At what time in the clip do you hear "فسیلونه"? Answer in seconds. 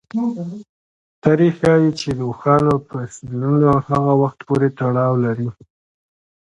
2.87-3.69